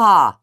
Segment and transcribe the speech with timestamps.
[0.00, 0.40] 啊、